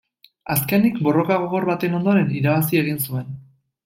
[0.53, 3.29] Azkenik, borroka gogor baten ondoren, irabazi egin zuen.